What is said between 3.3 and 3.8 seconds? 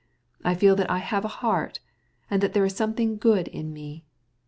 in